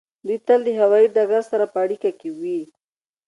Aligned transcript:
دوی 0.25 0.37
تل 0.47 0.59
د 0.65 0.69
هوایی 0.81 1.07
ډګر 1.15 1.43
سره 1.51 1.65
په 1.73 1.77
اړیکه 1.85 2.09
کې 2.19 2.29
وي 2.39 2.59